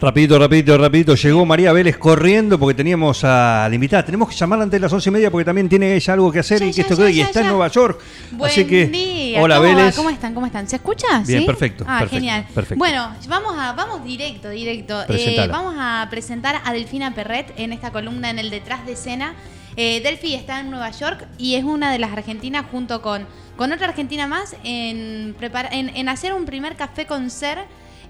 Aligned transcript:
Rapidito, 0.00 0.38
rapidito, 0.38 0.78
rapidito. 0.78 1.14
Llegó 1.14 1.44
María 1.44 1.74
Vélez 1.74 1.98
corriendo 1.98 2.58
porque 2.58 2.74
teníamos 2.74 3.22
a 3.22 3.66
la 3.68 3.74
invitada. 3.74 4.02
Tenemos 4.02 4.30
que 4.30 4.34
llamarla 4.34 4.64
antes 4.64 4.80
de 4.80 4.82
las 4.86 4.90
once 4.94 5.10
y 5.10 5.12
media 5.12 5.30
porque 5.30 5.44
también 5.44 5.68
tiene 5.68 5.94
ella 5.94 6.14
algo 6.14 6.32
que 6.32 6.38
hacer 6.38 6.58
Ya, 6.60 6.66
y 6.66 6.70
que 6.70 6.76
ya, 6.76 6.82
esto 6.84 6.94
ya, 6.94 7.02
quede- 7.04 7.12
y 7.12 7.20
está 7.20 7.40
en. 7.42 7.46
Nueva 7.48 7.68
York. 7.68 8.00
Buen 8.30 8.50
Así 8.50 8.64
que, 8.64 8.86
día. 8.86 9.42
hola 9.42 9.56
¿Cómo 9.56 9.68
va? 9.68 9.74
Vélez. 9.76 9.96
¿Cómo 9.96 10.08
están? 10.10 10.32
¿Cómo 10.34 10.46
están? 10.46 10.66
¿Se 10.68 10.76
escucha? 10.76 11.06
Bien, 11.26 11.40
¿Sí? 11.40 11.46
perfecto, 11.46 11.84
Ah, 11.86 11.98
perfecto, 11.98 12.14
genial. 12.16 12.46
perfecto. 12.54 12.78
Bueno, 12.78 13.14
vamos 13.28 13.54
a 13.58 13.72
vamos 13.74 14.02
directo, 14.02 14.48
directo. 14.48 15.02
Eh, 15.10 15.46
vamos 15.50 15.74
a 15.78 16.06
presentar 16.10 16.62
a 16.64 16.72
Delfina 16.72 17.14
Perret 17.14 17.52
en 17.58 17.74
esta 17.74 17.90
columna 17.92 18.30
en 18.30 18.38
el 18.38 18.48
detrás 18.48 18.86
de 18.86 18.92
escena. 18.92 19.34
Eh, 19.76 20.00
Delphi 20.02 20.34
está 20.34 20.60
en 20.60 20.70
Nueva 20.70 20.90
York 20.92 21.26
y 21.36 21.56
es 21.56 21.64
una 21.64 21.92
de 21.92 21.98
las 21.98 22.10
argentinas 22.12 22.64
junto 22.70 23.02
con, 23.02 23.26
con 23.56 23.70
otra 23.70 23.88
argentina 23.88 24.26
más 24.26 24.56
en, 24.64 25.36
prepara- 25.38 25.68
en, 25.72 25.90
en 25.94 26.08
hacer 26.08 26.32
un 26.32 26.46
primer 26.46 26.74
café 26.76 27.04
con 27.06 27.28
ser 27.30 27.58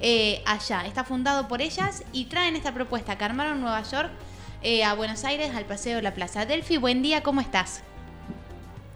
eh, 0.00 0.42
allá. 0.46 0.86
Está 0.86 1.04
fundado 1.04 1.46
por 1.48 1.60
ellas 1.62 2.04
y 2.12 2.24
traen 2.27 2.56
esta 2.56 2.72
propuesta 2.72 3.16
que 3.18 3.24
armaron 3.24 3.60
Nueva 3.60 3.82
York 3.82 4.10
eh, 4.62 4.84
a 4.84 4.95
Buenos 4.95 5.24
Aires, 5.24 5.54
al 5.54 5.64
Paseo 5.64 5.96
de 5.96 6.02
la 6.02 6.14
Plaza. 6.14 6.45
Delphi, 6.46 6.77
buen 6.77 7.02
día, 7.02 7.22
¿cómo 7.22 7.41
estás? 7.41 7.82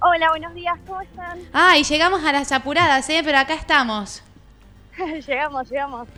Hola, 0.00 0.28
buenos 0.30 0.54
días, 0.54 0.78
¿cómo 0.86 1.00
están? 1.00 1.38
Ah, 1.52 1.78
y 1.78 1.84
llegamos 1.84 2.22
a 2.24 2.32
las 2.32 2.52
apuradas, 2.52 3.08
¿eh? 3.10 3.22
Pero 3.24 3.38
acá 3.38 3.54
estamos. 3.54 4.22
llegamos, 5.26 5.70
llegamos. 5.70 6.08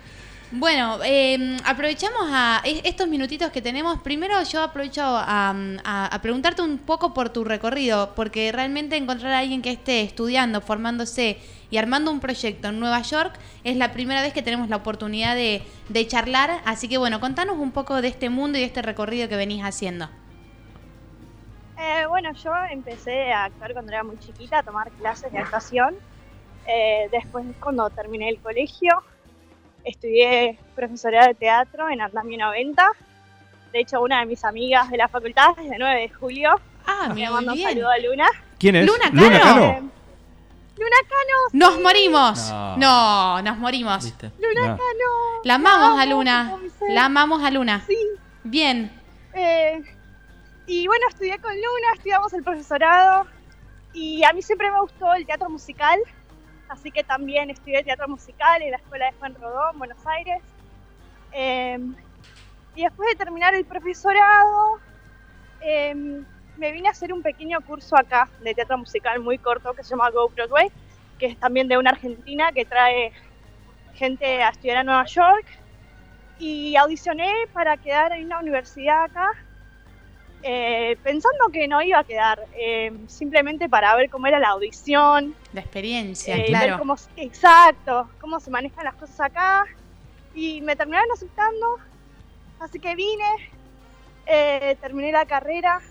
Bueno, 0.51 0.99
eh, 1.03 1.57
aprovechamos 1.65 2.21
a 2.31 2.61
es- 2.63 2.81
estos 2.85 3.07
minutitos 3.07 3.51
que 3.51 3.61
tenemos. 3.61 3.99
Primero 4.01 4.41
yo 4.43 4.61
aprovecho 4.63 5.01
a, 5.03 5.49
a- 5.83 6.05
a 6.05 6.21
preguntarte 6.21 6.61
un 6.61 6.77
poco 6.77 7.13
por 7.13 7.29
tu 7.29 7.43
recorrido, 7.43 8.13
porque 8.15 8.51
realmente 8.51 8.95
encontrar 8.95 9.33
a 9.33 9.39
alguien 9.39 9.61
que 9.61 9.71
esté 9.71 10.01
estudiando, 10.01 10.61
formándose 10.61 11.37
y 11.69 11.77
armando 11.77 12.11
un 12.11 12.19
proyecto 12.19 12.69
en 12.69 12.79
Nueva 12.79 13.01
York 13.01 13.33
es 13.63 13.75
la 13.75 13.91
primera 13.91 14.21
vez 14.21 14.33
que 14.33 14.41
tenemos 14.41 14.69
la 14.69 14.77
oportunidad 14.77 15.35
de, 15.35 15.63
de 15.89 16.07
charlar. 16.07 16.61
Así 16.65 16.87
que 16.87 16.97
bueno, 16.97 17.19
contanos 17.19 17.57
un 17.57 17.71
poco 17.71 18.01
de 18.01 18.07
este 18.07 18.29
mundo 18.29 18.57
y 18.57 18.61
de 18.61 18.67
este 18.67 18.81
recorrido 18.81 19.27
que 19.27 19.35
venís 19.35 19.63
haciendo. 19.63 20.09
Eh, 21.79 22.05
bueno, 22.07 22.33
yo 22.33 22.51
empecé 22.71 23.31
a 23.31 23.45
actuar 23.45 23.73
cuando 23.73 23.91
era 23.91 24.03
muy 24.03 24.17
chiquita, 24.19 24.59
a 24.59 24.63
tomar 24.63 24.89
clases 24.91 25.31
de 25.31 25.39
actuación. 25.39 25.95
Eh, 26.65 27.07
después, 27.11 27.45
cuando 27.59 27.89
terminé 27.89 28.29
el 28.29 28.39
colegio, 28.39 29.03
estudié 29.83 30.57
profesorado 30.75 31.27
de 31.27 31.35
teatro 31.35 31.89
en 31.89 32.01
Andamio 32.01 32.37
90. 32.39 32.83
De 33.71 33.79
hecho, 33.79 34.01
una 34.01 34.21
de 34.21 34.25
mis 34.25 34.43
amigas 34.43 34.89
de 34.89 34.97
la 34.97 35.07
facultad 35.07 35.49
es 35.59 35.69
de 35.69 35.77
9 35.77 36.01
de 36.01 36.09
julio. 36.09 36.59
Ah, 36.85 37.09
Le 37.09 37.13
muy 37.13 37.33
mando 37.33 37.53
un 37.53 37.61
saludo 37.61 37.89
a 37.89 37.97
Luna. 37.97 38.25
¿Quién 38.57 38.75
es? 38.77 38.85
Luna. 38.87 39.11
Eh, 39.67 39.81
Luna 40.77 40.97
Cano, 41.09 41.37
¡Nos 41.53 41.79
morimos! 41.81 42.49
No. 42.51 42.77
No, 42.77 43.41
nos 43.41 43.57
morimos. 43.57 44.03
¿Viste? 44.03 44.31
Luna 44.39 44.67
No. 44.69 44.77
Cano. 44.77 45.41
La 45.43 45.55
amamos 45.55 45.95
La 45.97 46.01
a 46.01 46.05
Luna. 46.05 46.57
La 46.89 47.05
amamos 47.05 47.43
a 47.43 47.51
Luna. 47.51 47.83
Sí. 47.87 47.97
Bien. 48.43 48.91
Eh, 49.33 49.81
y 50.67 50.87
bueno, 50.87 51.05
estudié 51.09 51.39
con 51.39 51.53
Luna, 51.53 51.93
estudiamos 51.95 52.31
el 52.33 52.43
profesorado 52.43 53.25
y 53.93 54.23
a 54.23 54.33
mí 54.33 54.41
siempre 54.41 54.69
me 54.71 54.79
gustó 54.81 55.13
el 55.13 55.25
teatro 55.25 55.49
musical, 55.49 55.99
así 56.69 56.91
que 56.91 57.03
también 57.03 57.49
estudié 57.49 57.83
teatro 57.83 58.07
musical 58.07 58.61
en 58.61 58.71
la 58.71 58.77
escuela 58.77 59.05
de 59.05 59.13
Juan 59.13 59.35
Rodón, 59.41 59.77
Buenos 59.79 60.05
Aires. 60.05 60.41
Eh, 61.31 61.79
y 62.75 62.83
después 62.83 63.09
de 63.09 63.15
terminar 63.15 63.55
el 63.55 63.65
profesorado, 63.65 64.79
eh, 65.61 66.21
me 66.57 66.71
vine 66.71 66.87
a 66.87 66.91
hacer 66.91 67.13
un 67.13 67.21
pequeño 67.21 67.61
curso 67.61 67.95
acá 67.97 68.29
de 68.41 68.53
teatro 68.53 68.77
musical 68.77 69.19
muy 69.19 69.37
corto 69.37 69.73
que 69.73 69.83
se 69.83 69.91
llama 69.91 70.09
Go 70.09 70.29
Broadway, 70.29 70.69
que 71.19 71.27
es 71.27 71.37
también 71.37 71.67
de 71.67 71.77
una 71.77 71.91
argentina 71.91 72.51
que 72.51 72.65
trae 72.65 73.11
gente 73.93 74.43
a 74.43 74.49
estudiar 74.49 74.77
a 74.77 74.83
Nueva 74.83 75.05
York. 75.05 75.45
Y 76.39 76.75
audicioné 76.75 77.31
para 77.51 77.77
quedar 77.77 78.11
en 78.11 78.25
una 78.25 78.39
universidad 78.39 79.05
acá, 79.05 79.27
eh, 80.43 80.95
pensando 81.01 81.49
que 81.51 81.67
no 81.67 81.81
iba 81.81 81.97
a 81.97 82.03
quedar, 82.03 82.45
eh, 82.55 82.91
simplemente 83.07 83.67
para 83.67 83.95
ver 83.95 84.07
cómo 84.11 84.27
era 84.27 84.37
la 84.37 84.49
audición, 84.49 85.33
La 85.53 85.61
experiencia, 85.61 86.35
eh, 86.35 86.41
ver 86.41 86.47
claro. 86.49 86.77
cómo, 86.77 86.95
exacto, 87.15 88.07
cómo 88.21 88.39
se 88.39 88.51
manejan 88.51 88.83
las 88.85 88.93
cosas 88.93 89.19
acá, 89.19 89.65
y 90.35 90.61
me 90.61 90.75
terminaron 90.75 91.09
aceptando, 91.11 91.77
así 92.59 92.79
que 92.79 92.93
vine, 92.93 93.49
eh, 94.27 94.77
terminé 94.79 95.11
la 95.11 95.25
carrera 95.25 95.81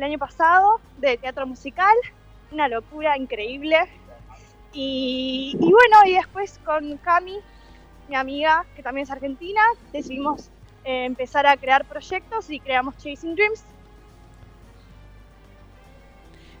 el 0.00 0.04
año 0.04 0.18
pasado 0.18 0.80
de 0.96 1.18
teatro 1.18 1.46
musical, 1.46 1.94
una 2.50 2.68
locura 2.68 3.18
increíble, 3.18 3.76
y, 4.72 5.54
y 5.60 5.70
bueno, 5.70 5.96
y 6.06 6.14
después 6.14 6.58
con 6.64 6.96
Cami, 6.98 7.36
mi 8.08 8.14
amiga, 8.16 8.64
que 8.74 8.82
también 8.82 9.04
es 9.04 9.10
argentina, 9.10 9.60
decidimos 9.92 10.48
eh, 10.84 11.04
empezar 11.04 11.46
a 11.46 11.54
crear 11.58 11.84
proyectos 11.84 12.48
y 12.48 12.58
creamos 12.60 12.96
Chasing 12.96 13.34
Dreams. 13.34 13.62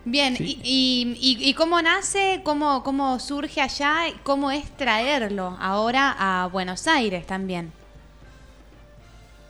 Bien, 0.04 0.36
Sí. 0.36 0.60
y, 0.62 1.16
y- 1.18 1.36
y- 1.46 1.50
y 1.50 1.54
cómo 1.54 1.80
nace, 1.80 2.42
cómo, 2.44 2.82
cómo 2.82 3.18
surge 3.20 3.62
allá, 3.62 4.00
cómo 4.22 4.50
es 4.50 4.70
traerlo 4.76 5.56
ahora 5.60 6.14
a 6.18 6.46
Buenos 6.48 6.86
Aires 6.86 7.26
también? 7.26 7.72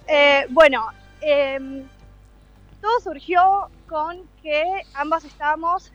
Eh, 0.07 0.47
bueno, 0.51 0.87
em, 1.21 1.85
todo 2.81 3.01
surgió 3.01 3.71
con 3.89 4.19
que 4.43 4.65
ambas 4.95 5.25
estábamos 5.25 5.93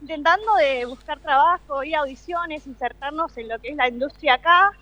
intentando 0.00 0.54
de 0.56 0.84
buscar 0.84 1.20
trabajo, 1.20 1.84
ir 1.84 1.96
a 1.96 2.00
audiciones, 2.00 2.66
insertarnos 2.66 3.36
en 3.38 3.48
lo 3.48 3.58
que 3.58 3.68
es 3.68 3.76
la 3.76 3.88
industria 3.88 4.34
acá 4.34 4.72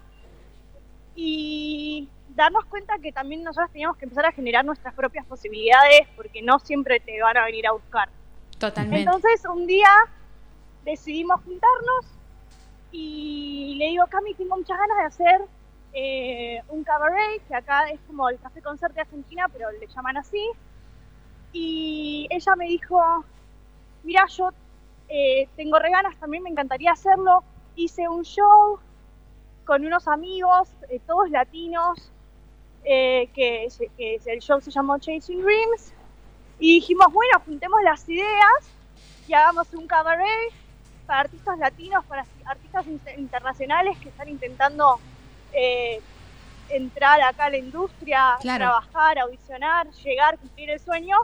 y 1.14 2.08
darnos 2.34 2.64
cuenta 2.66 2.98
que 2.98 3.12
también 3.12 3.42
nosotros 3.42 3.70
teníamos 3.70 3.96
que 3.98 4.06
empezar 4.06 4.24
a 4.26 4.32
generar 4.32 4.64
nuestras 4.64 4.94
propias 4.94 5.26
posibilidades 5.26 6.08
porque 6.16 6.40
no 6.40 6.58
siempre 6.58 7.00
te 7.00 7.20
van 7.20 7.36
a 7.36 7.44
venir 7.44 7.66
a 7.66 7.72
buscar. 7.72 8.08
Totalmente. 8.58 9.00
Entonces 9.00 9.44
un 9.44 9.66
día 9.66 9.90
decidimos 10.84 11.40
juntarnos 11.44 12.06
y 12.92 13.76
le 13.78 13.86
digo, 13.88 14.06
Cami, 14.06 14.34
tengo 14.34 14.56
muchas 14.56 14.78
ganas 14.78 14.98
de 14.98 15.04
hacer 15.04 15.40
eh, 15.92 16.62
un 16.68 16.84
cabaret, 16.84 17.42
que 17.46 17.54
acá 17.54 17.88
es 17.90 18.00
como 18.06 18.28
el 18.28 18.38
café 18.40 18.62
concert 18.62 18.94
de 18.94 19.02
Argentina, 19.02 19.48
pero 19.52 19.70
le 19.72 19.86
llaman 19.86 20.16
así. 20.16 20.44
Y 21.52 22.26
ella 22.30 22.56
me 22.56 22.66
dijo, 22.66 23.24
mira, 24.02 24.24
yo 24.28 24.50
eh, 25.08 25.48
tengo 25.56 25.78
re 25.78 25.90
ganas, 25.90 26.16
también 26.18 26.42
me 26.42 26.50
encantaría 26.50 26.92
hacerlo. 26.92 27.42
Hice 27.74 28.08
un 28.08 28.22
show 28.22 28.78
con 29.64 29.84
unos 29.84 30.06
amigos, 30.08 30.68
eh, 30.88 31.00
todos 31.06 31.30
latinos, 31.30 32.12
eh, 32.84 33.28
que, 33.34 33.68
el 33.98 34.40
show 34.40 34.60
se 34.60 34.70
llamó 34.70 34.98
Chasing 34.98 35.42
Dreams. 35.42 35.94
Y 36.58 36.74
dijimos, 36.74 37.06
bueno, 37.12 37.40
juntemos 37.44 37.80
las 37.82 38.08
ideas 38.08 38.74
y 39.26 39.34
hagamos 39.34 39.72
un 39.74 39.86
cabaret 39.86 40.52
para 41.06 41.20
artistas 41.20 41.58
latinos, 41.58 42.04
para 42.04 42.24
artistas 42.44 42.86
inter- 42.86 43.18
internacionales 43.18 43.98
que 43.98 44.10
están 44.10 44.28
intentando 44.28 45.00
entrar 46.68 47.20
acá 47.22 47.46
a 47.46 47.50
la 47.50 47.56
industria, 47.56 48.36
Claro. 48.40 48.66
trabajar, 48.66 49.18
audicionar, 49.18 49.90
llegar, 49.90 50.38
cumplir 50.38 50.70
el 50.70 50.78
sueño 50.78 51.16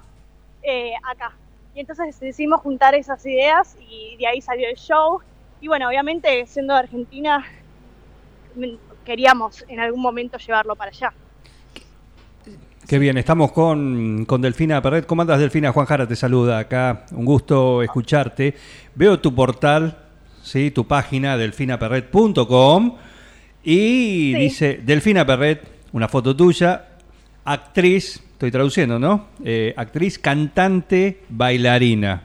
eh, 0.66 0.93
acá. 1.10 1.32
Y 1.75 1.81
entonces 1.81 2.19
decidimos 2.21 2.60
juntar 2.60 2.94
esas 2.94 3.25
ideas 3.27 3.77
y 3.88 4.16
de 4.16 4.27
ahí 4.27 4.41
salió 4.41 4.69
el 4.69 4.77
show. 4.77 5.21
Y 5.60 5.69
bueno, 5.69 5.88
obviamente 5.88 6.44
siendo 6.47 6.75
de 6.75 6.81
Argentina, 6.81 7.44
queríamos 9.05 9.65
en 9.69 9.81
algún 9.81 10.00
momento 10.03 10.38
llevarlo 10.38 10.75
para 10.76 10.90
allá. 10.90 11.12
Qué 12.88 12.99
bien, 13.00 13.19
estamos 13.19 13.50
con, 13.52 14.25
con 14.26 14.40
Delfina 14.40 14.81
Perret. 14.81 15.06
¿Cómo 15.06 15.23
andas, 15.23 15.40
Delfina? 15.40 15.73
Juan 15.73 15.87
Jara 15.87 16.06
te 16.06 16.14
saluda 16.14 16.58
acá. 16.58 17.05
Un 17.12 17.25
gusto 17.25 17.82
escucharte. 17.82 18.55
Veo 18.94 19.19
tu 19.19 19.35
portal, 19.35 19.99
¿sí? 20.43 20.70
tu 20.70 20.87
página, 20.87 21.37
delfinaperret.com. 21.37 22.96
Y 23.64 24.32
Sí. 24.32 24.35
dice, 24.38 24.81
Delfina 24.85 25.26
Perret, 25.26 25.62
una 25.93 26.06
foto 26.08 26.37
tuya, 26.37 26.90
actriz, 27.46 28.20
estoy 28.32 28.50
traduciendo, 28.50 28.98
¿no? 28.98 29.28
Eh, 29.44 29.72
actriz, 29.76 30.19
cantante, 30.19 31.22
bailarina. 31.28 32.25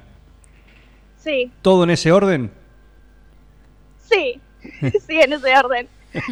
Sí, 1.17 1.51
¿Todo 1.61 1.83
en 1.83 1.91
ese 1.91 2.11
orden? 2.11 2.51
sí, 4.09 4.41
sí, 5.07 5.21
en 5.21 5.33
ese 5.33 5.57
orden. 5.57 5.87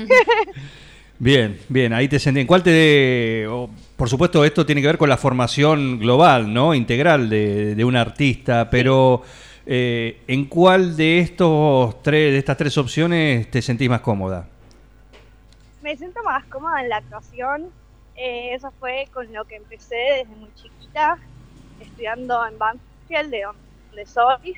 Bien, 1.21 1.59
bien, 1.67 1.91
ahí 1.91 2.07
te 2.07 2.17
sentí. 2.17 2.39
¿En 2.39 2.47
cuál 2.47 2.63
te.? 2.63 3.45
o, 3.49 3.69
por 3.97 4.07
supuesto, 4.07 4.45
esto 4.45 4.65
tiene 4.65 4.79
que 4.79 4.87
ver 4.87 4.97
con 4.97 5.09
la 5.09 5.17
formación 5.17 5.99
global, 5.99 6.53
¿no? 6.53 6.73
Integral 6.73 7.29
de, 7.29 7.75
de 7.75 7.83
un 7.83 7.97
artista, 7.97 8.69
pero 8.69 9.23
eh, 9.65 10.21
¿en 10.27 10.45
cuál 10.45 10.95
de 10.95 11.19
estos 11.19 12.01
tres, 12.01 12.31
de 12.31 12.37
estas 12.37 12.55
tres 12.55 12.77
opciones 12.77 13.51
te 13.51 13.61
sentís 13.61 13.89
más 13.89 13.99
cómoda? 13.99 14.47
me 15.81 15.97
siento 15.97 16.23
más 16.23 16.45
cómoda 16.45 16.81
en 16.81 16.89
la 16.89 16.97
actuación. 16.97 17.69
Eh, 18.19 18.53
eso 18.53 18.71
fue 18.79 19.07
con 19.13 19.31
lo 19.31 19.45
que 19.45 19.55
empecé 19.55 19.95
desde 19.95 20.35
muy 20.35 20.53
chiquita, 20.55 21.17
estudiando 21.79 22.45
en 22.45 22.57
Banfield, 22.57 23.29
de 23.31 23.43
donde 23.43 24.05
soy. 24.05 24.55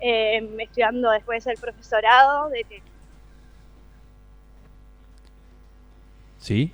Eh, 0.00 0.48
estudiando 0.60 1.10
después 1.10 1.44
el 1.48 1.56
profesorado 1.56 2.48
de 2.50 2.64
¿Sí? 6.38 6.72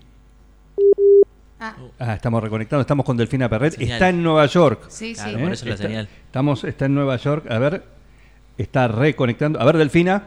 Ah, 1.59 1.75
Ah, 1.99 2.15
estamos 2.15 2.43
reconectando, 2.43 2.83
estamos 2.83 3.07
con 3.07 3.17
Delfina 3.17 3.49
Perret. 3.49 3.75
Señal. 3.75 3.93
Está 3.93 4.09
en 4.11 4.23
Nueva 4.23 4.45
York. 4.47 4.85
sí, 4.89 5.15
Claro, 5.15 5.31
sí. 5.31 5.37
por 5.43 5.53
eso 5.53 5.65
la 5.67 5.75
Está- 5.75 5.87
señal. 5.87 6.09
Estamos, 6.27 6.65
está 6.65 6.85
en 6.85 6.95
Nueva 6.95 7.17
York. 7.17 7.51
A 7.51 7.59
ver, 7.59 7.83
está 8.59 8.89
reconectando. 8.89 9.61
A 9.61 9.65
ver, 9.65 9.79
Delfina. 9.79 10.25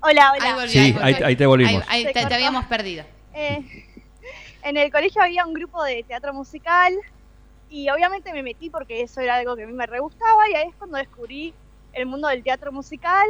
Hola, 0.00 0.32
hola. 0.32 0.62
Ahí 0.62 0.68
Sí, 0.68 0.78
ahí 0.78 0.92
volvió. 0.92 1.04
ahí- 1.06 1.22
ahí 1.24 1.36
te 1.36 1.46
volvimos. 1.46 1.82
Ahí, 1.88 2.06
ahí 2.06 2.06
Se 2.06 2.12
te, 2.20 2.26
te 2.26 2.34
habíamos 2.34 2.64
perdido. 2.64 3.04
Eh, 3.34 3.60
en 4.62 4.76
el 4.76 4.90
colegio 4.90 5.22
había 5.22 5.46
un 5.46 5.54
grupo 5.54 5.82
de 5.84 6.04
teatro 6.04 6.32
musical 6.34 6.92
y 7.68 7.88
obviamente 7.90 8.32
me 8.32 8.42
metí 8.42 8.70
porque 8.70 9.02
eso 9.02 9.20
era 9.20 9.36
algo 9.36 9.56
que 9.56 9.64
a 9.64 9.66
mí 9.66 9.72
me 9.72 9.86
re 9.86 10.00
gustaba 10.00 10.48
y 10.50 10.54
ahí 10.54 10.68
es 10.68 10.76
cuando 10.76 10.98
descubrí 10.98 11.54
el 11.92 12.06
mundo 12.06 12.28
del 12.28 12.42
teatro 12.42 12.72
musical 12.72 13.26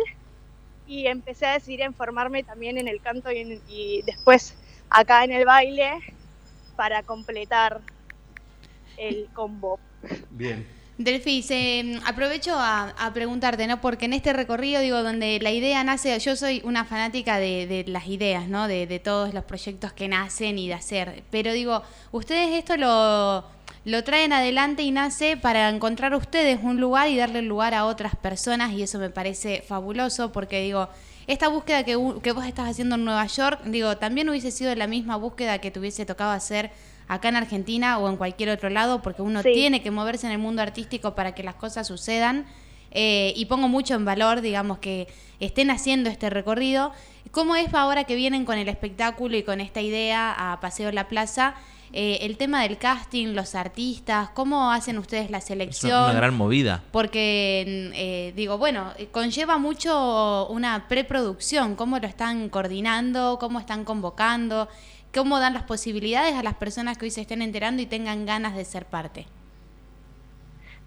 y 0.87 1.06
empecé 1.06 1.46
a 1.46 1.54
decidir 1.54 1.82
en 1.82 1.94
formarme 1.94 2.43
también 2.43 2.76
en 2.78 2.88
el 2.88 3.00
canto 3.00 3.31
y, 3.31 3.62
y 3.69 4.02
después 4.02 4.56
acá 4.90 5.25
en 5.25 5.32
el 5.32 5.44
baile 5.44 5.93
para 6.76 7.02
completar 7.02 7.81
el 8.99 9.31
combo. 9.32 9.78
Bien. 10.31 10.81
Delfi, 11.04 11.43
se, 11.43 11.99
aprovecho 12.04 12.54
a, 12.54 12.90
a 12.90 13.12
preguntarte, 13.12 13.66
¿no? 13.66 13.81
Porque 13.81 14.06
en 14.06 14.12
este 14.12 14.32
recorrido, 14.32 14.81
digo, 14.81 15.02
donde 15.02 15.38
la 15.40 15.50
idea 15.50 15.82
nace, 15.84 16.19
yo 16.19 16.37
soy 16.37 16.60
una 16.64 16.84
fanática 16.84 17.38
de, 17.38 17.66
de 17.66 17.84
las 17.90 18.06
ideas, 18.06 18.49
¿no? 18.49 18.69
De, 18.69 18.87
de 18.87 18.99
todos 18.99 19.34
los 19.34 19.44
proyectos 19.44 19.93
que 19.93 20.08
nacen 20.08 20.58
y 20.58 20.69
de 20.69 20.75
hacer. 20.75 21.22
Pero 21.31 21.52
digo, 21.52 21.82
ustedes 22.10 22.52
esto 22.54 22.76
lo, 22.76 24.02
traen 24.04 24.32
adelante 24.32 24.82
y 24.82 24.90
nace 24.90 25.37
para 25.37 25.69
encontrar 25.69 26.14
ustedes 26.14 26.60
un 26.62 26.81
lugar 26.81 27.08
y 27.08 27.16
darle 27.16 27.43
lugar 27.43 27.75
a 27.75 27.87
otras 27.87 28.16
personas 28.16 28.72
y 28.72 28.82
eso 28.82 28.99
me 28.99 29.10
parece 29.10 29.62
fabuloso 29.66 30.32
porque 30.32 30.62
digo, 30.62 30.88
esta 31.26 31.49
búsqueda 31.49 31.84
que, 31.84 31.99
que 32.22 32.32
vos 32.32 32.44
estás 32.46 32.70
haciendo 32.70 32.96
en 32.96 33.04
Nueva 33.04 33.26
York, 33.26 33.60
digo, 33.64 33.96
también 33.96 34.28
hubiese 34.28 34.50
sido 34.50 34.75
la 34.75 34.87
misma 34.87 35.16
búsqueda 35.16 35.58
que 35.58 35.70
te 35.70 35.81
hubiese 35.81 36.06
tocado 36.06 36.32
hacer 36.32 36.70
acá 37.08 37.28
en 37.28 37.37
Argentina 37.37 37.99
o 37.99 38.08
en 38.08 38.16
cualquier 38.16 38.50
otro 38.50 38.70
lado, 38.70 39.02
porque 39.02 39.22
uno 39.22 39.43
Sí. 39.43 39.50
tiene 39.52 39.82
que 39.82 39.90
moverse 39.90 40.26
en 40.26 40.32
el 40.32 40.38
mundo 40.38 40.62
artístico 40.62 41.14
para 41.14 41.34
que 41.34 41.43
las 41.43 41.54
cosas 41.56 41.87
sucedan. 41.87 42.46
eh, 42.94 43.32
y 43.37 43.46
pongo 43.46 43.69
mucho 43.69 43.94
en 43.94 44.04
valor, 44.04 44.43
digamos, 44.43 44.76
que 44.76 45.08
estén 45.40 45.70
haciendo 45.70 46.10
este 46.10 46.28
recorrido. 46.28 46.93
¿Cómo 47.31 47.56
es 47.56 47.72
ahora 47.72 48.04
que 48.04 48.14
vienen 48.16 48.44
con 48.44 48.58
el 48.58 48.69
espectáculo 48.69 49.34
y 49.34 49.43
con 49.44 49.62
esta 49.62 49.81
idea 49.81 50.52
a 50.52 50.60
Paseo 50.60 50.93
La 50.93 51.08
Plaza? 51.08 51.54
eh, 51.94 52.19
el 52.26 52.38
tema 52.38 52.62
del 52.62 52.78
casting, 52.78 53.34
los 53.34 53.54
artistas, 53.54 54.31
¿cómo 54.31 54.72
hacen 54.72 54.96
ustedes 54.99 55.31
la 55.31 55.38
Es 55.38 55.44
selección? 55.44 55.93
una, 55.93 56.04
una 56.04 56.12
gran 56.14 56.34
movida. 56.34 56.82
Porque, 56.90 57.90
eh, 57.94 58.32
digo, 58.34 58.56
bueno, 58.58 58.93
eh, 58.99 59.08
conlleva 59.12 59.58
mucho 59.58 60.46
una 60.49 60.87
preproducción, 60.88 61.76
cómo 61.76 61.99
lo 61.99 62.06
están 62.06 62.49
coordinando, 62.49 63.37
cómo 63.38 63.60
están 63.60 63.84
convocando, 63.84 64.69
cómo 65.14 65.38
dan 65.38 65.55
las 65.55 65.64
posibilidades 65.64 66.35
a 66.35 66.43
las 66.43 66.55
personas 66.55 66.99
que 66.99 67.06
hoy 67.06 67.11
se 67.11 67.23
estén 67.23 67.43
enterando 67.43 67.82
y 67.82 67.87
tengan 67.87 68.26
ganas 68.26 68.56
de 68.56 68.64
ser 68.64 68.87
parte. 68.87 69.26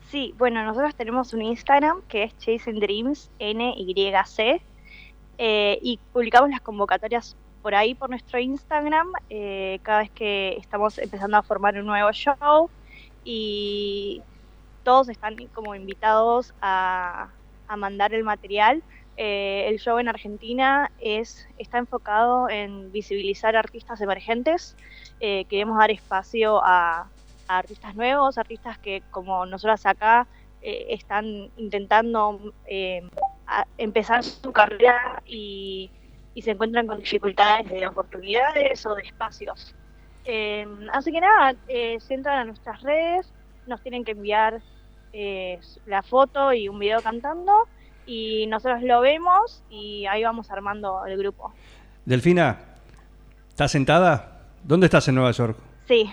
Sí, 0.09 0.33
bueno, 0.37 0.63
nosotros 0.63 0.95
tenemos 0.95 1.33
un 1.33 1.41
Instagram 1.41 2.01
que 2.07 2.23
es 2.23 2.37
Chasing 2.37 2.79
Dreams 2.79 3.29
NYC 3.39 4.61
eh, 5.37 5.79
y 5.81 5.99
publicamos 6.13 6.49
las 6.49 6.61
convocatorias 6.61 7.35
por 7.61 7.73
ahí 7.73 7.95
por 7.95 8.09
nuestro 8.09 8.39
Instagram 8.39 9.11
eh, 9.29 9.79
cada 9.81 9.99
vez 9.99 10.11
que 10.11 10.55
estamos 10.57 10.97
empezando 10.99 11.37
a 11.37 11.43
formar 11.43 11.77
un 11.77 11.85
nuevo 11.87 12.11
show 12.11 12.69
y 13.23 14.21
todos 14.83 15.09
están 15.09 15.35
como 15.53 15.73
invitados 15.73 16.53
a, 16.61 17.29
a 17.67 17.75
mandar 17.75 18.13
el 18.13 18.23
material. 18.23 18.83
Eh, 19.17 19.65
el 19.67 19.79
show 19.79 19.97
en 19.99 20.07
Argentina 20.07 20.91
es, 20.99 21.47
está 21.57 21.77
enfocado 21.77 22.49
en 22.49 22.91
visibilizar 22.91 23.55
artistas 23.55 24.01
emergentes. 24.01 24.75
Eh, 25.19 25.45
queremos 25.45 25.77
dar 25.77 25.91
espacio 25.91 26.61
a, 26.63 27.09
artistas 27.47 27.95
nuevos, 27.95 28.37
artistas 28.39 28.77
que 28.79 29.03
como 29.11 29.45
nosotras 29.45 29.85
acá 29.85 30.27
eh, 30.63 30.87
están 30.89 31.51
intentando 31.57 32.53
eh, 32.65 33.07
empezar 33.77 34.23
su 34.23 34.51
carrera 34.51 35.21
y, 35.27 35.91
y 36.33 36.41
se 36.41 36.51
encuentran 36.51 36.87
con 36.87 36.99
dificultades 36.99 37.69
de 37.69 37.85
oportunidades 37.85 38.83
o 38.85 38.95
de 38.95 39.03
espacios. 39.03 39.75
Eh, 40.25 40.65
así 40.91 41.11
que 41.11 41.21
nada, 41.21 41.55
eh, 41.67 41.99
se 41.99 42.15
entran 42.15 42.39
a 42.39 42.45
nuestras 42.45 42.81
redes, 42.81 43.31
nos 43.67 43.81
tienen 43.81 44.03
que 44.03 44.11
enviar 44.11 44.61
la 45.85 46.03
foto 46.03 46.51
y 46.51 46.67
un 46.67 46.77
video 46.77 47.01
cantando 47.01 47.69
y 48.05 48.45
nosotros 48.47 48.81
lo 48.83 49.01
vemos 49.01 49.63
y 49.69 50.05
ahí 50.05 50.23
vamos 50.23 50.49
armando 50.51 51.05
el 51.05 51.17
grupo. 51.17 51.53
Delfina, 52.05 52.59
¿estás 53.49 53.71
sentada? 53.71 54.41
¿Dónde 54.63 54.85
estás 54.87 55.07
en 55.07 55.15
Nueva 55.15 55.31
York? 55.31 55.57
Sí, 55.87 56.09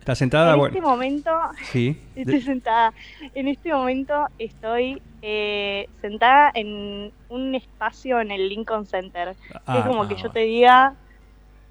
¿Estás 0.00 0.18
sentada? 0.18 0.52
en 0.52 0.58
Bueno, 0.58 0.74
este 0.74 0.86
momento 0.86 1.30
sí. 1.72 2.00
Estoy 2.16 2.34
De- 2.34 2.42
sentada. 2.42 2.92
En 3.34 3.48
este 3.48 3.72
momento 3.72 4.26
estoy 4.38 5.02
eh, 5.22 5.88
sentada 6.00 6.50
en 6.54 7.12
un 7.28 7.54
espacio 7.54 8.20
en 8.20 8.30
el 8.30 8.48
Lincoln 8.48 8.86
Center. 8.86 9.34
Ah, 9.66 9.78
es 9.78 9.84
como 9.86 10.02
ah, 10.02 10.08
que 10.08 10.14
yo 10.14 10.20
bueno. 10.22 10.32
te 10.32 10.40
diga 10.40 10.94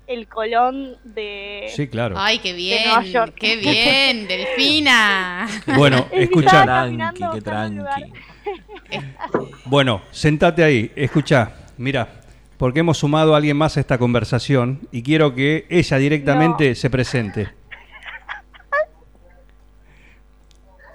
el 0.07 0.27
colón 0.27 0.95
de... 1.03 1.68
Sí, 1.75 1.88
claro. 1.88 2.15
Ay, 2.18 2.39
qué 2.39 2.53
bien, 2.53 2.86
Nueva 2.88 3.03
York. 3.03 3.33
qué 3.36 3.57
bien, 3.57 4.27
Delfina. 4.27 5.48
Bueno, 5.75 6.07
escucha. 6.12 6.63
Tranqui, 6.63 7.24
qué 7.33 7.42
tranqui. 7.42 8.13
Bueno, 9.65 10.01
sentate 10.11 10.63
ahí, 10.63 10.91
escucha, 10.95 11.51
mira, 11.77 12.07
porque 12.57 12.79
hemos 12.79 12.97
sumado 12.97 13.33
a 13.33 13.38
alguien 13.38 13.57
más 13.57 13.75
a 13.77 13.81
esta 13.81 13.97
conversación 13.97 14.88
y 14.91 15.03
quiero 15.03 15.35
que 15.35 15.65
ella 15.69 15.97
directamente 15.97 16.73
se 16.75 16.89
presente. 16.89 17.49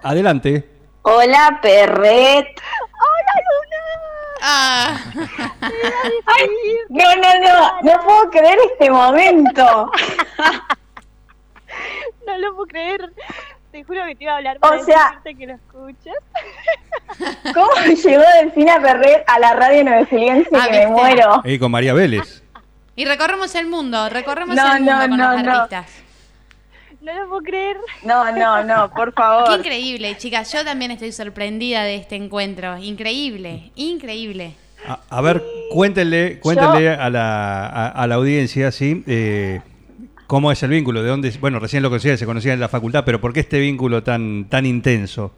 Adelante. 0.03 0.69
Hola, 1.03 1.59
Perret. 1.63 2.49
Ah, 4.45 4.99
No, 6.89 7.05
no, 7.17 7.41
no, 7.41 7.83
no 7.83 8.05
puedo 8.05 8.31
creer 8.31 8.59
este 8.73 8.91
momento. 8.91 9.91
No 12.27 12.39
lo 12.39 12.55
puedo 12.55 12.67
creer. 12.69 13.13
Te 13.73 13.83
juro 13.85 14.05
que 14.07 14.15
te 14.15 14.25
iba 14.25 14.35
a 14.35 14.37
hablar 14.37 14.59
para 14.61 14.81
O 14.81 14.85
sea- 14.85 15.21
que 15.25 15.47
lo 15.47 15.55
escuchas. 15.55 16.15
¿Cómo 17.55 17.71
llegó 17.87 18.23
Delfina 18.43 18.81
Perret 18.81 19.25
a 19.27 19.39
la 19.39 19.55
radio 19.55 19.83
nuevefilense 19.85 20.49
Ah, 20.55 20.69
que 20.71 20.79
me 20.81 20.87
muero? 20.89 21.41
Y 21.45 21.59
con 21.59 21.71
María 21.71 21.93
Vélez. 21.95 22.43
y 22.97 23.05
recorremos 23.07 23.55
el 23.55 23.67
mundo, 23.67 24.09
recorremos 24.09 24.55
No, 24.55 24.77
el 24.77 24.83
mundo 24.83 24.93
no, 24.95 25.09
con 25.09 25.17
no, 25.19 25.33
los 25.37 25.59
artistas. 25.59 25.87
No 27.01 27.13
lo 27.15 27.29
puedo 27.29 27.43
creer. 27.43 27.77
No, 28.05 28.31
no, 28.31 28.63
no, 28.63 28.91
por 28.93 29.13
Qué 29.13 29.21
favor. 29.23 29.59
increíble, 29.59 30.17
chicas. 30.19 30.53
Yo 30.53 30.65
también 30.65 30.91
estoy 30.93 31.11
sorprendida 31.11 31.83
de 31.83 31.97
este 31.97 32.15
encuentro. 32.15 32.79
Increíble, 32.79 33.73
increíble. 33.75 34.55
A, 34.87 35.01
a 35.11 35.21
ver, 35.21 35.43
cuéntenle, 35.73 36.39
cuéntenle 36.41 36.91
a, 36.91 37.11
la, 37.11 37.67
a, 37.67 37.89
a 37.89 38.07
la 38.07 38.15
audiencia, 38.17 38.71
¿sí? 38.71 39.03
Eh, 39.09 39.61
¿Cómo 40.33 40.51
es 40.51 40.63
el 40.63 40.71
vínculo? 40.71 41.03
¿De 41.03 41.11
dónde? 41.11 41.31
Bueno, 41.43 41.59
recién 41.59 41.83
lo 41.83 41.91
conocían, 41.91 42.17
se 42.17 42.25
conocían 42.25 42.55
en 42.55 42.61
la 42.61 42.69
facultad, 42.71 43.03
pero 43.05 43.21
¿por 43.21 43.35
qué 43.35 43.41
este 43.41 43.59
vínculo 43.61 44.03
tan, 44.03 44.47
tan 44.49 44.65
intenso? 44.65 45.31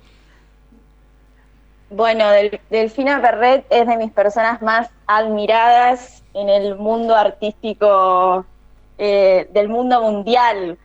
Bueno, 1.90 2.30
Del- 2.30 2.60
Delfina 2.70 3.20
Perret 3.20 3.66
es 3.70 3.88
de 3.88 3.96
mis 3.96 4.12
personas 4.12 4.62
más 4.62 4.88
admiradas 5.08 6.22
en 6.32 6.48
el 6.48 6.76
mundo 6.76 7.16
artístico 7.16 8.46
eh, 8.96 9.48
del 9.52 9.68
mundo 9.68 10.00
mundial. 10.00 10.78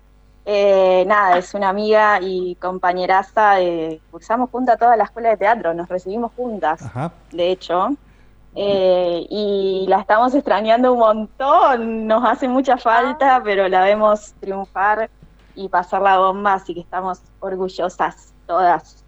Eh, 0.43 1.03
nada, 1.05 1.37
es 1.37 1.53
una 1.53 1.69
amiga 1.69 2.17
y 2.19 2.55
compañeraza. 2.55 3.61
eh, 3.61 4.01
cursamos 4.09 4.49
juntas 4.49 4.79
toda 4.79 4.97
la 4.97 5.03
escuela 5.03 5.29
de 5.29 5.37
teatro, 5.37 5.71
nos 5.75 5.87
recibimos 5.87 6.31
juntas. 6.35 6.81
Ajá. 6.81 7.11
de 7.31 7.51
hecho. 7.51 7.89
Eh, 8.55 9.25
y 9.29 9.85
la 9.87 9.99
estamos 9.99 10.33
extrañando 10.33 10.93
un 10.93 10.99
montón, 10.99 12.07
nos 12.07 12.23
hace 12.25 12.47
mucha 12.47 12.77
falta, 12.77 13.41
pero 13.43 13.67
la 13.67 13.83
vemos 13.83 14.33
triunfar 14.39 15.09
y 15.55 15.69
pasar 15.69 16.01
la 16.01 16.17
bomba, 16.17 16.53
así 16.53 16.73
que 16.73 16.79
estamos 16.81 17.21
orgullosas 17.39 18.33
todas. 18.47 19.05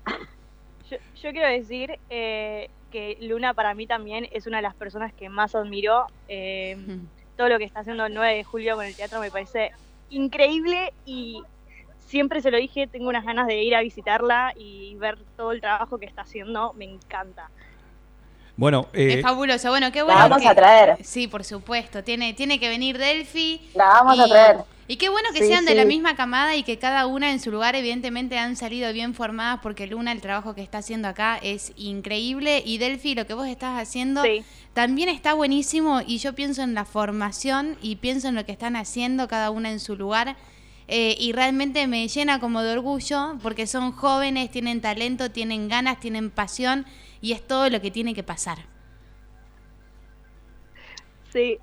Yo, 0.89 0.97
yo 1.15 1.31
quiero 1.31 1.47
decir 1.47 1.99
eh, 2.09 2.69
que 2.91 3.17
Luna 3.21 3.53
para 3.53 3.73
mí 3.73 3.87
también 3.87 4.27
es 4.31 4.45
una 4.45 4.57
de 4.57 4.63
las 4.63 4.75
personas 4.75 5.13
que 5.13 5.29
más 5.29 5.55
admiro. 5.55 6.05
Eh, 6.27 6.77
todo 7.37 7.49
lo 7.49 7.57
que 7.57 7.63
está 7.63 7.79
haciendo 7.79 8.05
el 8.05 8.13
9 8.13 8.35
de 8.35 8.43
julio 8.43 8.75
con 8.75 8.85
el 8.85 8.95
teatro 8.95 9.19
me 9.19 9.31
parece 9.31 9.71
increíble 10.09 10.93
y 11.05 11.41
siempre 12.11 12.41
se 12.41 12.51
lo 12.51 12.57
dije, 12.57 12.87
tengo 12.87 13.07
unas 13.09 13.25
ganas 13.25 13.47
de 13.47 13.63
ir 13.63 13.73
a 13.73 13.81
visitarla 13.81 14.53
y 14.55 14.95
ver 14.95 15.17
todo 15.37 15.53
el 15.53 15.61
trabajo 15.61 15.97
que 15.97 16.05
está 16.05 16.23
haciendo, 16.23 16.73
me 16.73 16.85
encanta. 16.85 17.49
Bueno, 18.61 18.89
eh, 18.93 19.15
Es 19.17 19.21
fabuloso. 19.23 19.69
Bueno, 19.69 19.91
qué 19.91 19.97
La 19.99 20.03
bueno. 20.05 20.19
vamos 20.19 20.41
que- 20.43 20.47
a 20.47 20.53
traer. 20.53 20.97
Sí, 21.03 21.27
por 21.27 21.43
supuesto. 21.43 22.03
Tiene, 22.03 22.33
tiene 22.35 22.59
que 22.59 22.69
venir 22.69 22.99
Delphi. 22.99 23.59
La 23.73 23.85
vamos 23.87 24.19
a 24.19 24.27
traer. 24.27 24.57
Y 24.87 24.97
qué 24.97 25.09
bueno 25.09 25.29
que 25.33 25.39
Sí, 25.39 25.47
sean 25.47 25.65
de 25.65 25.73
la 25.73 25.83
misma 25.83 26.15
camada 26.15 26.55
y 26.55 26.61
que 26.61 26.77
cada 26.77 27.07
una 27.07 27.31
en 27.31 27.39
su 27.39 27.49
lugar 27.49 27.75
evidentemente 27.75 28.37
han 28.37 28.55
salido 28.55 28.93
bien 28.93 29.15
formadas 29.15 29.61
porque 29.63 29.87
Luna 29.87 30.11
el 30.11 30.21
trabajo 30.21 30.53
que 30.53 30.61
está 30.61 30.77
haciendo 30.79 31.07
acá 31.07 31.39
es 31.41 31.71
increíble 31.75 32.61
y 32.63 32.77
Delphi 32.77 33.15
lo 33.15 33.25
que 33.25 33.33
vos 33.33 33.47
estás 33.47 33.81
haciendo 33.81 34.21
Sí. 34.23 34.43
también 34.73 35.09
está 35.09 35.33
buenísimo 35.33 36.01
y 36.05 36.19
yo 36.19 36.33
pienso 36.35 36.61
en 36.61 36.75
la 36.75 36.85
formación 36.85 37.77
y 37.81 37.95
pienso 37.95 38.27
en 38.27 38.35
lo 38.35 38.45
que 38.45 38.51
están 38.51 38.75
haciendo 38.75 39.27
cada 39.27 39.49
una 39.49 39.71
en 39.71 39.79
su 39.79 39.95
lugar 39.95 40.35
eh, 40.91 41.15
y 41.19 41.33
realmente 41.33 41.87
me 41.87 42.07
llena 42.07 42.39
como 42.39 42.61
de 42.63 42.73
orgullo 42.73 43.39
porque 43.43 43.67
son 43.67 43.93
jóvenes, 43.93 44.51
tienen 44.51 44.81
talento, 44.81 45.31
tienen 45.31 45.69
ganas, 45.69 45.99
tienen 46.01 46.31
pasión 46.31 46.85
y 47.21 47.33
es 47.33 47.47
todo 47.47 47.69
lo 47.71 47.81
que 47.81 47.91
tiene 47.91 48.13
que 48.15 48.23
pasar. 48.23 48.59
Sí. 51.33 51.59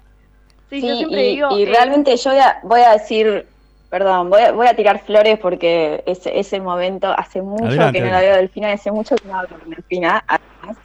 Sí, 0.70 0.80
Sí, 0.80 0.86
yo 0.86 0.96
siempre 0.96 1.24
y, 1.24 1.26
digo. 1.26 1.48
y 1.48 1.64
eh, 1.64 1.66
realmente 1.66 2.16
yo 2.16 2.30
voy 2.30 2.40
a, 2.40 2.60
voy 2.62 2.80
a 2.82 2.92
decir, 2.92 3.50
perdón, 3.88 4.30
voy 4.30 4.42
a, 4.42 4.52
voy 4.52 4.66
a 4.66 4.76
tirar 4.76 5.04
flores 5.04 5.38
porque 5.40 6.02
ese, 6.06 6.38
ese 6.38 6.60
momento, 6.60 7.08
hace 7.16 7.42
mucho 7.42 7.66
Adelante, 7.66 7.92
que 7.92 8.02
no 8.02 8.10
la 8.10 8.20
veo 8.20 8.36
Delfina, 8.36 8.72
hace 8.72 8.92
mucho 8.92 9.18
que 9.18 9.28
no 9.28 9.38
hablo 9.38 9.58
con 9.58 9.70
Delfina, 9.70 10.24
además. 10.26 10.78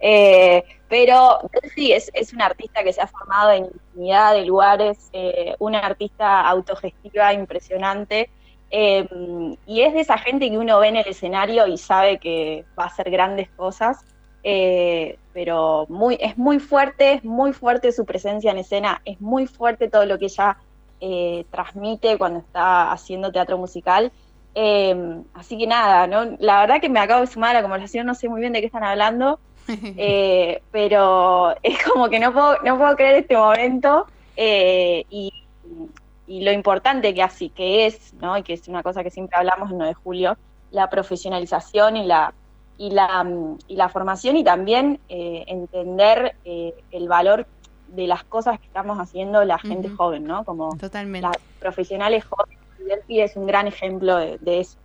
Eh, 0.00 0.64
pero 0.88 1.38
sí, 1.74 1.92
es, 1.92 2.10
es 2.14 2.32
una 2.32 2.46
artista 2.46 2.82
que 2.84 2.92
se 2.92 3.00
ha 3.00 3.06
formado 3.08 3.50
en 3.52 3.64
infinidad 3.66 4.34
de 4.34 4.44
lugares, 4.44 5.08
eh, 5.12 5.54
una 5.58 5.80
artista 5.80 6.40
autogestiva 6.48 7.32
impresionante. 7.32 8.30
eh, 8.70 9.06
y 9.66 9.82
es 9.82 9.94
de 9.94 10.00
esa 10.00 10.18
gente 10.18 10.50
que 10.50 10.58
uno 10.58 10.78
ve 10.80 10.88
en 10.88 10.96
el 10.96 11.06
escenario 11.08 11.66
y 11.66 11.78
sabe 11.78 12.18
que 12.18 12.66
va 12.78 12.84
a 12.84 12.86
hacer 12.88 13.10
grandes 13.10 13.50
cosas. 13.50 14.04
eh, 14.42 15.18
pero 15.32 15.86
muy, 15.88 16.16
es 16.20 16.38
muy 16.38 16.60
fuerte, 16.60 17.14
es 17.14 17.24
muy 17.24 17.52
fuerte 17.52 17.92
su 17.92 18.06
presencia 18.06 18.50
en 18.52 18.58
escena, 18.58 19.02
es 19.04 19.20
muy 19.20 19.46
fuerte 19.46 19.88
todo 19.90 20.06
lo 20.06 20.18
que 20.18 20.26
ella 20.26 20.56
eh, 21.00 21.46
transmite 21.50 22.16
cuando 22.18 22.38
está 22.40 22.92
haciendo 22.92 23.32
teatro 23.32 23.58
musical. 23.58 24.12
Eh, 24.54 25.22
así 25.34 25.58
que 25.58 25.66
nada, 25.66 26.06
¿no? 26.06 26.36
la 26.38 26.60
verdad 26.60 26.80
que 26.80 26.88
me 26.88 27.00
acabo 27.00 27.20
de 27.22 27.26
sumar 27.26 27.50
a 27.50 27.54
la 27.54 27.62
conversación, 27.62 28.06
no 28.06 28.14
sé 28.14 28.28
muy 28.28 28.40
bien 28.40 28.52
de 28.54 28.60
qué 28.60 28.66
están 28.66 28.84
hablando, 28.84 29.40
eh, 29.68 30.62
pero 30.70 31.54
es 31.62 31.82
como 31.84 32.08
que 32.08 32.18
no 32.18 32.32
puedo, 32.32 32.58
no 32.62 32.78
puedo 32.78 32.96
creer 32.96 33.16
este 33.16 33.36
momento 33.36 34.06
eh, 34.36 35.04
y, 35.10 35.32
y 36.26 36.44
lo 36.44 36.52
importante 36.52 37.14
que 37.14 37.22
así 37.22 37.48
que 37.50 37.86
es, 37.86 38.14
¿no? 38.14 38.36
y 38.36 38.42
que 38.42 38.52
es 38.54 38.68
una 38.68 38.82
cosa 38.82 39.02
que 39.02 39.10
siempre 39.10 39.38
hablamos 39.38 39.70
en 39.70 39.78
9 39.78 39.90
de 39.90 39.94
julio, 39.94 40.36
la 40.70 40.90
profesionalización 40.90 41.96
y 41.96 42.06
la, 42.06 42.34
y 42.78 42.90
la, 42.90 43.26
y 43.68 43.76
la 43.76 43.88
formación 43.88 44.36
y 44.36 44.44
también 44.44 45.00
eh, 45.08 45.44
entender 45.46 46.36
eh, 46.44 46.74
el 46.90 47.08
valor 47.08 47.46
de 47.88 48.06
las 48.06 48.24
cosas 48.24 48.58
que 48.58 48.66
estamos 48.66 48.98
haciendo 48.98 49.44
la 49.44 49.58
gente 49.58 49.88
joven, 49.88 50.24
¿no? 50.24 50.44
Como 50.44 50.76
Totalmente. 50.76 51.26
las 51.28 51.36
profesionales 51.60 52.24
jóvenes. 52.24 52.58
y 53.08 53.20
es 53.20 53.36
un 53.36 53.46
gran 53.46 53.68
ejemplo 53.68 54.16
de, 54.16 54.38
de 54.38 54.60
eso. 54.60 54.76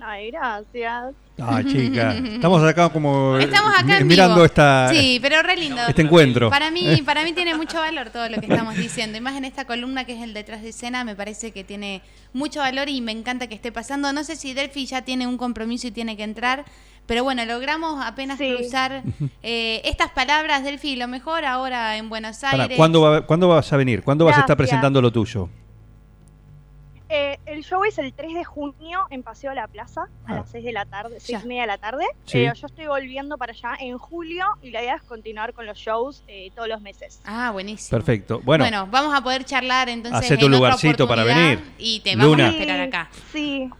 Ay, 0.00 0.30
gracias. 0.30 1.14
ah, 1.40 1.62
chica, 1.66 2.14
estamos 2.34 2.62
acá 2.62 2.90
como 2.90 3.38
Estamos 3.38 3.72
acá 3.74 3.84
mi- 3.84 3.92
en 3.94 4.06
mirando 4.06 4.34
vivo. 4.34 4.44
esta, 4.44 4.88
Sí, 4.90 5.18
pero 5.22 5.42
re 5.42 5.56
lindo. 5.56 5.80
este 5.88 6.02
encuentro. 6.02 6.50
Para 6.50 6.70
mí, 6.70 7.00
para 7.04 7.24
mí 7.24 7.32
tiene 7.32 7.54
mucho 7.54 7.78
valor 7.78 8.10
todo 8.10 8.28
lo 8.28 8.38
que 8.38 8.46
estamos 8.46 8.76
diciendo. 8.76 9.16
Y 9.16 9.20
más 9.22 9.36
en 9.36 9.44
esta 9.46 9.64
columna 9.64 10.04
que 10.04 10.14
es 10.14 10.22
el 10.22 10.34
detrás 10.34 10.62
de 10.62 10.68
escena, 10.68 11.02
me 11.04 11.14
parece 11.16 11.50
que 11.50 11.64
tiene 11.64 12.02
mucho 12.34 12.60
valor 12.60 12.88
y 12.90 13.00
me 13.00 13.12
encanta 13.12 13.46
que 13.46 13.54
esté 13.54 13.72
pasando. 13.72 14.12
No 14.12 14.22
sé 14.22 14.36
si 14.36 14.52
Delphi 14.52 14.84
ya 14.86 15.02
tiene 15.02 15.26
un 15.26 15.38
compromiso 15.38 15.86
y 15.86 15.92
tiene 15.92 16.14
que 16.16 16.24
entrar, 16.24 16.64
pero 17.06 17.24
bueno, 17.24 17.44
logramos 17.46 18.04
apenas 18.04 18.36
Sí. 18.38 18.54
cruzar 18.54 19.02
eh, 19.42 19.80
estas 19.84 20.10
palabras, 20.10 20.62
Delphi, 20.62 20.96
lo 20.96 21.08
mejor 21.08 21.46
ahora 21.46 21.96
en 21.96 22.10
Buenos 22.10 22.44
Aires. 22.44 22.76
¿cuándo, 22.76 23.00
va- 23.00 23.22
¿Cuándo 23.26 23.48
vas 23.48 23.72
a 23.72 23.76
venir? 23.78 24.02
¿Cuándo 24.02 24.26
vas 24.26 24.36
a 24.36 24.40
estar 24.40 24.56
presentando 24.58 25.00
lo 25.00 25.10
tuyo? 25.10 25.48
El 27.56 27.64
show 27.64 27.82
es 27.84 27.96
el 27.96 28.12
3 28.12 28.34
de 28.34 28.44
junio 28.44 29.06
en 29.08 29.22
Paseo 29.22 29.48
de 29.50 29.56
la 29.56 29.66
Plaza 29.66 30.02
a 30.26 30.32
Ah. 30.32 30.34
las 30.36 30.50
6 30.50 30.62
de 30.62 30.72
la 30.72 30.84
tarde, 30.84 31.16
6 31.20 31.38
Ya. 31.38 31.42
y 31.42 31.48
media 31.48 31.62
de 31.62 31.66
la 31.68 31.78
tarde. 31.78 32.04
Sí. 32.26 32.32
Pero 32.34 32.52
yo 32.52 32.66
estoy 32.66 32.86
volviendo 32.86 33.38
para 33.38 33.52
allá 33.52 33.76
en 33.80 33.96
julio 33.96 34.44
y 34.60 34.70
la 34.72 34.82
idea 34.82 34.96
es 34.96 35.02
continuar 35.02 35.54
con 35.54 35.64
los 35.64 35.78
shows 35.78 36.22
eh, 36.28 36.50
todos 36.54 36.68
los 36.68 36.82
meses. 36.82 37.22
Ah, 37.24 37.50
buenísimo. 37.52 37.96
Perfecto. 37.96 38.40
Bueno, 38.44 38.64
Bueno, 38.64 38.86
vamos 38.90 39.14
a 39.14 39.22
poder 39.22 39.44
charlar 39.46 39.88
entonces. 39.88 40.20
Hacé 40.20 40.36
tu 40.36 40.44
en 40.46 40.52
otra 40.52 40.58
lugarcito 40.58 41.08
para 41.08 41.24
venir. 41.24 41.64
Y 41.78 42.00
te 42.00 42.14
vamos 42.14 42.32
Luna. 42.32 42.48
a 42.48 42.50
esperar 42.50 42.80
acá. 42.80 43.08
Sí. 43.32 43.70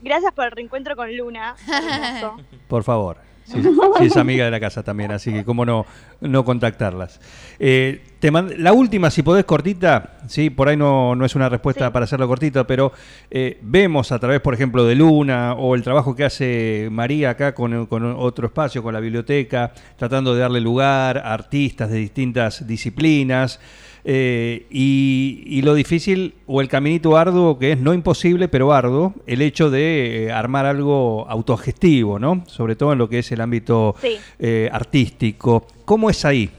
Gracias 0.00 0.32
por 0.32 0.46
el 0.46 0.52
reencuentro 0.52 0.96
con 0.96 1.14
Luna. 1.14 1.54
Por 2.68 2.84
favor. 2.84 3.18
Sí, 3.52 3.62
sí, 3.62 4.04
es 4.06 4.16
amiga 4.16 4.44
de 4.44 4.50
la 4.50 4.60
casa 4.60 4.82
también, 4.82 5.10
así 5.12 5.32
que 5.32 5.44
cómo 5.44 5.64
no, 5.64 5.84
no 6.20 6.44
contactarlas. 6.44 7.20
Eh, 7.58 8.02
te 8.20 8.30
mand- 8.30 8.54
la 8.56 8.72
última, 8.72 9.10
si 9.10 9.22
podés, 9.22 9.44
cortita, 9.44 10.18
sí, 10.28 10.50
por 10.50 10.68
ahí 10.68 10.76
no, 10.76 11.14
no 11.16 11.24
es 11.24 11.34
una 11.34 11.48
respuesta 11.48 11.86
Sí. 11.86 11.92
para 11.92 12.04
hacerlo 12.04 12.28
cortita, 12.28 12.66
pero 12.66 12.92
eh, 13.30 13.58
vemos 13.62 14.12
a 14.12 14.18
través, 14.18 14.40
por 14.40 14.54
ejemplo, 14.54 14.84
de 14.84 14.94
Luna 14.94 15.54
o 15.54 15.74
el 15.74 15.82
trabajo 15.82 16.14
que 16.14 16.24
hace 16.24 16.88
María 16.92 17.30
acá 17.30 17.54
con, 17.54 17.86
con 17.86 18.04
otro 18.16 18.46
espacio, 18.46 18.82
con 18.82 18.94
la 18.94 19.00
biblioteca, 19.00 19.72
tratando 19.96 20.34
de 20.34 20.40
darle 20.42 20.60
lugar 20.60 21.18
a 21.18 21.32
artistas 21.32 21.90
de 21.90 21.98
distintas 21.98 22.66
disciplinas. 22.66 23.58
Eh, 24.04 24.66
y, 24.70 25.42
y 25.46 25.62
lo 25.62 25.74
difícil 25.74 26.34
o 26.46 26.60
el 26.60 26.68
caminito 26.68 27.16
arduo, 27.16 27.58
que 27.58 27.72
es 27.72 27.78
no 27.80 27.92
imposible, 27.94 28.48
pero 28.48 28.72
arduo, 28.72 29.14
el 29.26 29.42
hecho 29.42 29.70
de 29.70 30.26
eh, 30.26 30.32
armar 30.32 30.66
algo 30.66 31.26
autogestivo, 31.28 32.18
¿no? 32.18 32.44
Sobre 32.46 32.76
todo 32.76 32.92
en 32.92 32.98
lo 32.98 33.08
que 33.08 33.18
es 33.20 33.30
el 33.32 33.40
ámbito 33.40 33.94
Sí. 34.00 34.16
eh, 34.38 34.68
artístico. 34.72 35.66
¿Cómo 35.84 36.10
es 36.10 36.24
ahí? 36.24 36.50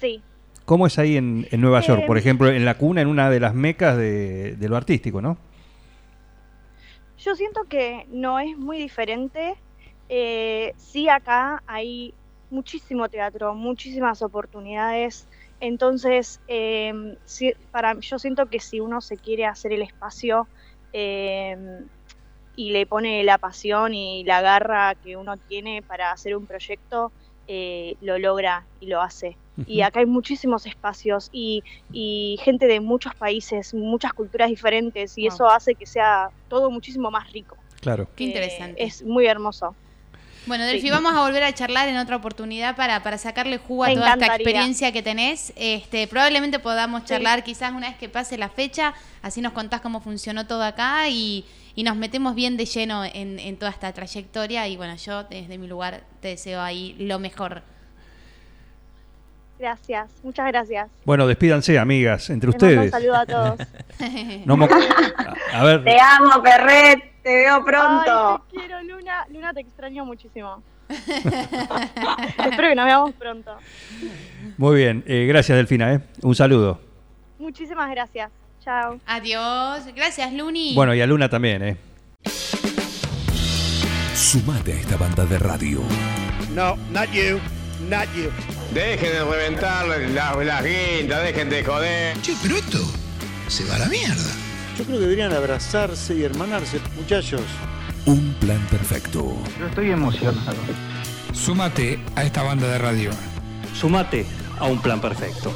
Sí. 0.00 0.20
¿Cómo 0.64 0.86
es 0.86 0.98
ahí 0.98 1.16
en, 1.16 1.46
en 1.50 1.60
Nueva 1.60 1.80
York? 1.80 2.02
Eh, 2.04 2.06
Por 2.06 2.16
ejemplo, 2.18 2.48
en 2.48 2.64
la 2.64 2.78
cuna, 2.78 3.00
en 3.02 3.08
una 3.08 3.28
de 3.30 3.40
las 3.40 3.54
mecas 3.54 3.96
de, 3.96 4.56
de 4.56 4.68
lo 4.68 4.76
artístico, 4.76 5.20
¿no? 5.20 5.36
Yo 7.18 7.34
siento 7.34 7.64
que 7.68 8.06
no 8.10 8.38
es 8.38 8.56
muy 8.56 8.78
diferente. 8.78 9.54
Eh, 10.08 10.74
sí, 10.76 11.08
acá 11.08 11.62
hay 11.66 12.12
muchísimo 12.50 13.08
teatro, 13.08 13.54
muchísimas 13.54 14.20
oportunidades. 14.22 15.26
Entonces, 15.60 16.40
eh, 16.46 16.92
sí, 17.24 17.52
para, 17.70 17.94
yo 18.00 18.18
siento 18.18 18.46
que 18.46 18.60
si 18.60 18.80
uno 18.80 19.00
se 19.00 19.16
quiere 19.16 19.46
hacer 19.46 19.72
el 19.72 19.82
espacio 19.82 20.48
eh, 20.92 21.56
y 22.54 22.70
le 22.70 22.86
pone 22.86 23.24
la 23.24 23.38
pasión 23.38 23.94
y 23.94 24.24
la 24.24 24.40
garra 24.40 24.94
que 25.00 25.16
uno 25.16 25.36
tiene 25.38 25.82
para 25.82 26.12
hacer 26.12 26.36
un 26.36 26.46
proyecto, 26.46 27.12
eh, 27.46 27.96
lo 28.00 28.18
logra 28.18 28.68
y 28.78 28.86
lo 28.86 29.00
hace. 29.00 29.38
Y 29.66 29.82
acá 29.82 30.00
hay 30.00 30.06
muchísimos 30.06 30.66
espacios 30.66 31.28
y, 31.30 31.62
y 31.90 32.36
gente 32.42 32.66
de 32.66 32.80
muchos 32.80 33.14
países, 33.14 33.72
muchas 33.72 34.12
culturas 34.12 34.48
diferentes, 34.50 35.16
y 35.16 35.22
Wow. 35.22 35.34
eso 35.34 35.46
hace 35.48 35.74
que 35.76 35.86
sea 35.86 36.28
todo 36.48 36.70
muchísimo 36.70 37.10
más 37.10 37.30
rico. 37.32 37.56
Claro. 37.80 38.08
Qué 38.16 38.24
Eh, 38.24 38.26
interesante. 38.26 38.82
es 38.82 39.02
muy 39.04 39.26
hermoso. 39.26 39.76
Bueno, 40.46 40.64
Delphi, 40.64 40.82
Sí. 40.88 40.90
vamos 40.90 41.14
a 41.14 41.20
volver 41.22 41.42
a 41.42 41.52
charlar 41.54 41.88
en 41.88 41.96
otra 41.96 42.16
oportunidad 42.16 42.76
para, 42.76 43.02
para 43.02 43.16
sacarle 43.18 43.58
jugo 43.58 43.84
a 43.84 43.88
Me 43.88 43.94
toda 43.94 44.12
esta 44.14 44.26
experiencia 44.26 44.92
que 44.92 45.02
tenés. 45.02 45.52
Este, 45.56 46.06
probablemente 46.06 46.58
podamos 46.58 47.04
charlar 47.04 47.42
quizás 47.44 47.72
una 47.72 47.88
vez 47.88 47.96
que 47.96 48.08
pase 48.08 48.36
la 48.36 48.48
fecha, 48.50 48.92
así 49.22 49.40
nos 49.40 49.52
contás 49.52 49.80
cómo 49.80 50.00
funcionó 50.00 50.46
todo 50.46 50.62
acá 50.62 51.08
y, 51.08 51.46
y 51.74 51.82
nos 51.82 51.96
metemos 51.96 52.34
bien 52.34 52.56
de 52.58 52.66
lleno 52.66 53.04
en, 53.04 53.38
en 53.38 53.56
toda 53.56 53.70
esta 53.70 53.92
trayectoria. 53.92 54.68
Y 54.68 54.76
bueno, 54.76 54.96
yo 54.96 55.24
desde 55.24 55.56
mi 55.56 55.66
lugar 55.66 56.02
te 56.20 56.28
deseo 56.28 56.60
ahí 56.60 56.94
lo 56.98 57.18
mejor. 57.18 57.62
Gracias, 59.58 60.10
muchas 60.22 60.48
gracias. 60.48 60.88
Bueno, 61.04 61.26
despídanse, 61.26 61.78
amigas, 61.78 62.28
entre 62.28 62.50
Les 62.50 62.60
mando 62.60 62.66
un 62.66 62.86
ustedes. 62.88 62.90
saludo 62.90 63.16
a 63.16 63.24
todos. 63.26 63.68
No 64.44 64.54
a 65.54 65.64
ver, 65.64 65.84
Te 65.84 65.96
amo, 66.00 66.42
Perret, 66.42 67.13
te 67.24 67.34
veo 67.34 67.64
pronto. 67.64 68.30
Ay, 68.34 68.38
te 68.52 68.56
quiero, 68.58 68.82
Luna. 68.82 69.26
Luna, 69.32 69.52
te 69.52 69.60
extraño 69.60 70.04
muchísimo. 70.04 70.62
Espero 70.88 72.68
que 72.68 72.74
nos 72.74 72.84
veamos 72.84 73.12
pronto. 73.14 73.56
muy 74.58 74.76
bien. 74.76 75.02
Eh, 75.06 75.24
gracias, 75.26 75.56
Delfina. 75.56 75.94
¿eh? 75.94 76.00
Un 76.22 76.34
saludo. 76.34 76.78
Muchísimas 77.38 77.90
gracias. 77.90 78.30
Chao. 78.62 79.00
Adiós. 79.06 79.86
Gracias, 79.96 80.32
Luni. 80.32 80.74
Bueno, 80.74 80.94
y 80.94 81.00
a 81.00 81.06
Luna 81.06 81.28
también. 81.28 81.62
¿eh? 81.62 81.76
Sumate 84.14 84.72
a 84.74 84.76
esta 84.76 84.96
banda 84.96 85.24
de 85.24 85.38
radio. 85.38 85.80
No, 86.54 86.76
not 86.92 87.10
you, 87.10 87.40
not 87.88 88.06
you. 88.14 88.30
Dejen 88.72 89.12
de 89.12 89.24
reventar 89.24 89.86
las, 89.86 90.36
las 90.44 90.64
guindas, 90.64 91.22
dejen 91.24 91.48
de 91.50 91.64
joder. 91.64 92.20
Che, 92.22 92.34
pero 92.42 92.56
esto 92.56 92.78
se 93.48 93.64
va 93.64 93.76
a 93.76 93.78
la 93.80 93.86
mierda. 93.86 94.43
Yo 94.76 94.84
creo 94.84 94.98
que 94.98 95.02
deberían 95.02 95.32
abrazarse 95.32 96.14
y 96.16 96.24
hermanarse, 96.24 96.80
muchachos. 96.96 97.42
Un 98.06 98.34
plan 98.40 98.60
perfecto. 98.70 99.36
Yo 99.58 99.66
estoy 99.66 99.90
emocionado. 99.90 100.56
Súmate 101.32 102.00
a 102.16 102.24
esta 102.24 102.42
banda 102.42 102.66
de 102.66 102.78
radio. 102.78 103.10
Sumate 103.72 104.26
a 104.58 104.64
un 104.64 104.80
plan 104.80 105.00
perfecto. 105.00 105.52